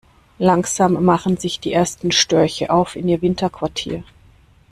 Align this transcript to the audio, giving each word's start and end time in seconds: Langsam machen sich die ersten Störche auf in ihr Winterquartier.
Langsam 0.39 1.05
machen 1.05 1.37
sich 1.37 1.59
die 1.59 1.71
ersten 1.73 2.11
Störche 2.11 2.71
auf 2.71 2.95
in 2.95 3.07
ihr 3.07 3.21
Winterquartier. 3.21 4.03